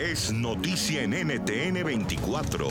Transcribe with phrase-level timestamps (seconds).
[0.00, 2.66] es noticia en NTN 24.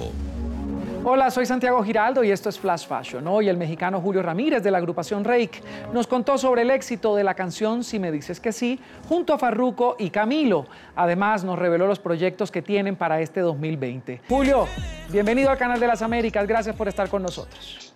[1.03, 3.27] Hola, soy Santiago Giraldo y esto es Flash Fashion.
[3.27, 5.61] Hoy el mexicano Julio Ramírez de la agrupación Rake
[5.93, 9.37] nos contó sobre el éxito de la canción Si me dices que sí, junto a
[9.37, 10.65] Farruco y Camilo.
[10.95, 14.23] Además nos reveló los proyectos que tienen para este 2020.
[14.27, 14.67] Julio,
[15.09, 17.93] bienvenido al canal de las Américas, gracias por estar con nosotros.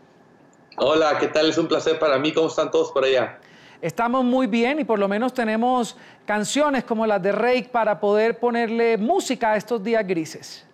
[0.77, 1.49] Hola, ¿qué tal?
[1.49, 2.33] Es un placer para mí.
[2.33, 3.39] ¿Cómo están todos por allá?
[3.83, 8.39] Estamos muy bien y por lo menos tenemos canciones como las de Rake para poder
[8.39, 10.65] ponerle música a estos días grises.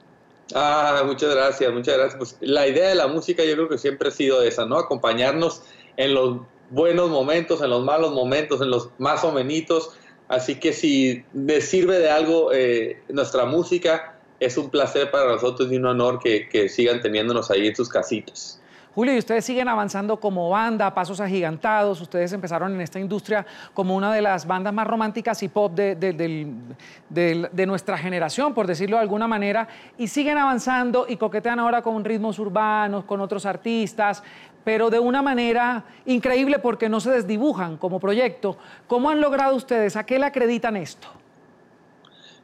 [0.53, 2.17] Ah, muchas gracias, muchas gracias.
[2.19, 4.77] Pues la idea de la música yo creo que siempre ha sido esa, ¿no?
[4.77, 5.63] Acompañarnos
[5.97, 9.89] en los buenos momentos, en los malos momentos, en los más o menos.
[10.27, 15.71] Así que si les sirve de algo eh, nuestra música, es un placer para nosotros
[15.71, 18.61] y un honor que, que sigan teniéndonos ahí en sus casitas.
[18.95, 22.01] Julio, y ustedes siguen avanzando como banda, pasos agigantados.
[22.01, 27.65] Ustedes empezaron en esta industria como una de las bandas más románticas y pop de,
[27.67, 29.67] nuestra generación, por decirlo de alguna manera,
[29.97, 34.23] y siguen avanzando y coquetean ahora con ritmos urbanos, con otros artistas,
[34.63, 38.57] pero de una manera increíble porque no se desdibujan como proyecto.
[38.87, 39.95] ¿Cómo han logrado ustedes?
[39.95, 41.07] ¿A qué le acreditan esto?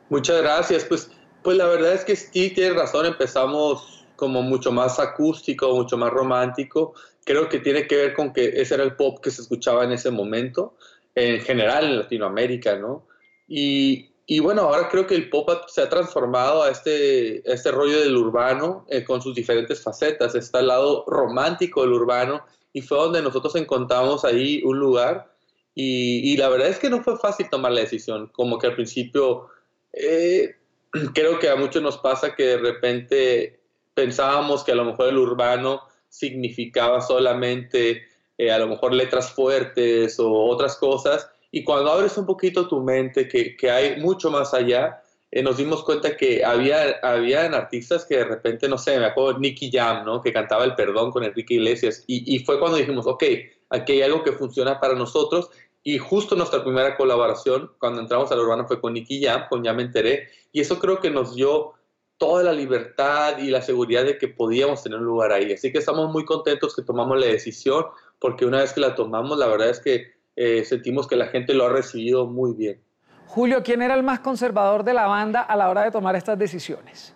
[0.09, 0.86] Muchas gracias.
[0.86, 1.09] Pues,
[1.42, 6.12] pues la verdad es que sí, tienes razón, empezamos como mucho más acústico, mucho más
[6.12, 6.94] romántico.
[7.24, 9.92] Creo que tiene que ver con que ese era el pop que se escuchaba en
[9.92, 10.76] ese momento,
[11.16, 13.08] en general en Latinoamérica, ¿no?
[13.48, 18.00] Y, y bueno, ahora creo que el pop se ha transformado a este, este rollo
[18.00, 20.34] del urbano eh, con sus diferentes facetas.
[20.36, 22.44] Está el lado romántico del urbano
[22.74, 25.32] y fue donde nosotros encontramos ahí un lugar.
[25.76, 28.76] Y, y la verdad es que no fue fácil tomar la decisión, como que al
[28.76, 29.50] principio
[29.94, 30.56] eh,
[31.14, 33.60] creo que a muchos nos pasa que de repente
[33.96, 38.04] pensábamos que a lo mejor el urbano significaba solamente
[38.38, 41.28] eh, a lo mejor letras fuertes o otras cosas.
[41.52, 45.58] Y cuando abres un poquito tu mente, que, que hay mucho más allá, eh, nos
[45.58, 50.06] dimos cuenta que había habían artistas que de repente, no sé, me acuerdo Nicky Jam,
[50.06, 50.22] ¿no?
[50.22, 52.04] que cantaba el perdón con Enrique Iglesias.
[52.08, 53.24] Y, y fue cuando dijimos, ok,
[53.69, 55.50] aquí hay algo que funciona para nosotros.
[55.84, 59.72] Y justo nuestra primera colaboración, cuando entramos al urbano, fue con Nicky Jam, con Ya
[59.72, 60.30] Me Enteré.
[60.52, 61.75] Y eso creo que nos dio
[62.18, 65.52] toda la libertad y la seguridad de que podíamos tener un lugar ahí.
[65.52, 67.86] Así que estamos muy contentos que tomamos la decisión,
[68.20, 71.54] porque una vez que la tomamos, la verdad es que eh, sentimos que la gente
[71.54, 72.81] lo ha recibido muy bien.
[73.28, 76.38] Julio, ¿quién era el más conservador de la banda a la hora de tomar estas
[76.40, 77.14] decisiones?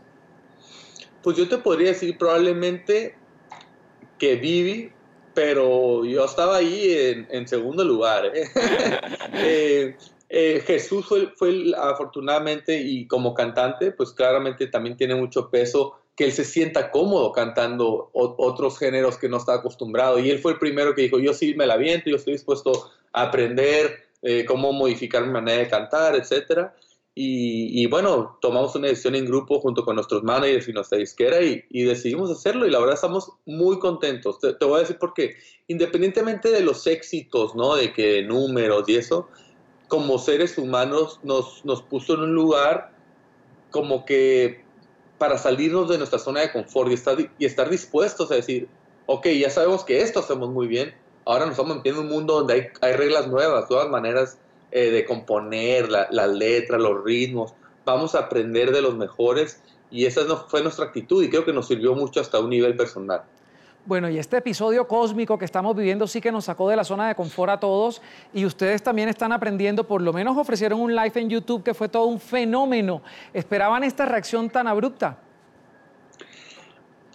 [1.23, 3.15] Pues yo te podría decir probablemente
[4.17, 4.91] que Vivi,
[5.33, 8.25] pero yo estaba ahí en, segundo lugar.
[8.33, 8.43] ¿eh?
[9.33, 9.97] eh
[10.29, 16.31] eh, Jesús fue, afortunadamente y como cantante, pues claramente también tiene mucho peso que él
[16.31, 20.19] se sienta cómodo cantando otros géneros que no está acostumbrado.
[20.19, 22.91] Y él fue el primero que dijo, yo sí me la viento, yo estoy dispuesto
[23.13, 26.71] a aprender eh, cómo modificar mi manera de cantar, etc.
[27.21, 31.83] Y, bueno, tomamos una decisión en grupo junto con nuestros managers y nuestra disquera y,
[31.83, 34.39] decidimos hacerlo y la verdad estamos muy contentos.
[34.39, 35.35] Te, voy a decir porque
[35.67, 37.75] independientemente de los éxitos, ¿no?
[37.75, 39.27] De que números y eso,
[39.89, 42.91] como seres humanos nos, nos puso en un lugar
[43.71, 44.63] como que
[45.17, 48.69] para salirnos de nuestra zona de confort y estar, y estar dispuestos a decir,
[49.07, 50.93] ok, ya sabemos que esto hacemos muy bien,
[51.25, 54.37] ahora nos estamos metiendo en un mundo donde hay, hay reglas nuevas, nuevas maneras
[54.71, 59.61] eh, de componer, la, la, letra, los ritmos, vamos a aprender de los mejores
[59.91, 62.77] y esa no, fue nuestra actitud y creo que nos sirvió mucho hasta un nivel
[62.77, 63.23] personal.
[63.85, 67.07] Bueno, y este episodio cósmico que estamos viviendo sí que nos sacó de la zona
[67.07, 68.01] de confort a todos
[68.33, 71.87] y ustedes también están aprendiendo, por lo menos ofrecieron un live en YouTube que fue
[71.89, 73.01] todo un fenómeno.
[73.33, 75.17] ¿Esperaban esta reacción tan abrupta?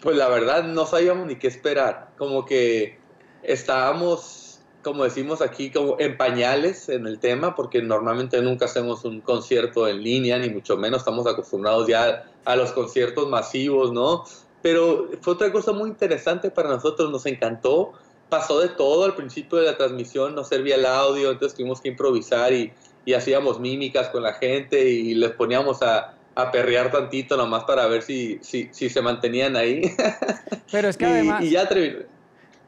[0.03, 2.99] Pues la verdad no sabíamos ni qué esperar, como que
[3.43, 9.21] estábamos, como decimos aquí, como en pañales en el tema, porque normalmente nunca hacemos un
[9.21, 14.25] concierto en línea, ni mucho menos estamos acostumbrados ya a los conciertos masivos, ¿no?
[14.65, 17.93] Pero fue otra cosa muy interesante para nosotros, nos encantó,
[18.31, 21.91] pasó de todo al principio de la transmisión, no servía el audio, entonces tuvimos que
[21.91, 22.73] improvisar y,
[23.15, 26.15] hacíamos mímicas con la gente y les poníamos a,
[26.51, 29.83] perrear tantito nomás para ver si, si, se mantenían ahí.
[30.73, 31.45] Pero es que además...
[31.45, 31.69] Y, ya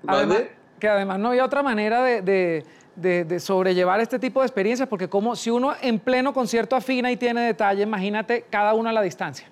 [0.06, 0.42] además,
[0.78, 2.62] que además no había otra manera de,
[2.94, 7.16] de, sobrellevar este tipo de experiencias, porque como si uno en pleno concierto afina y
[7.16, 9.50] tiene detalle, imagínate cada uno a la distancia.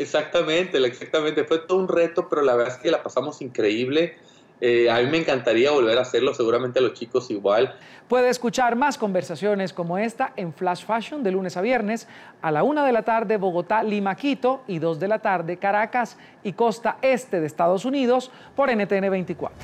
[0.00, 1.44] Exactamente, exactamente.
[1.44, 4.16] Fue todo un reto, pero la verdad es que la pasamos increíble.
[4.58, 7.74] Eh, a mí me encantaría volver a hacerlo, seguramente a los chicos igual.
[8.08, 12.08] Puede escuchar más conversaciones como esta en Flash Fashion de lunes a viernes
[12.40, 16.16] a la una de la tarde Bogotá, Lima, Quito y dos de la tarde Caracas
[16.42, 19.54] y costa este de Estados Unidos por NTN 24.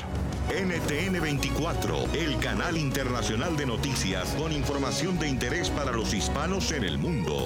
[0.48, 6.84] NTN 24, el canal internacional de noticias con información de interés para los hispanos en
[6.84, 7.36] el mundo.